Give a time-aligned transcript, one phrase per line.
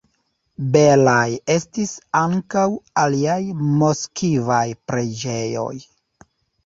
[0.75, 1.91] Belaj estis
[2.23, 2.65] ankaŭ
[3.03, 3.39] aliaj
[3.83, 5.71] moskvaj preĝejoj.